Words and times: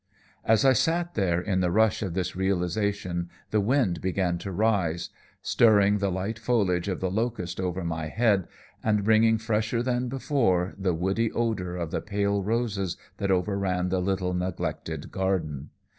"As 0.43 0.65
I 0.65 0.73
sat 0.73 1.13
there 1.13 1.39
in 1.39 1.59
the 1.59 1.69
rush 1.69 2.01
of 2.01 2.15
this 2.15 2.35
realization, 2.35 3.29
the 3.51 3.61
wind 3.61 4.01
began 4.01 4.39
to 4.39 4.51
rise, 4.51 5.11
stirring 5.43 5.99
the 5.99 6.09
light 6.09 6.39
foliage 6.39 6.87
of 6.87 7.01
the 7.01 7.11
locust 7.11 7.59
over 7.59 7.83
my 7.83 8.07
head 8.07 8.47
and 8.83 9.03
bringing, 9.03 9.37
fresher 9.37 9.83
than 9.83 10.09
before, 10.09 10.73
the 10.75 10.95
woody 10.95 11.31
odor 11.33 11.75
of 11.77 11.91
the 11.91 12.01
pale 12.01 12.41
roses 12.41 12.97
that 13.17 13.29
overran 13.29 13.89
the 13.89 14.01
little 14.01 14.33
neglected 14.33 15.11
garden. 15.11 15.69